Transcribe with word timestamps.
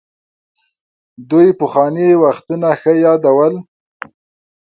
دوی 1.29 1.47
پخواني 1.59 2.07
وختونه 2.23 2.69
ښه 2.81 2.93
يادول. 3.03 3.53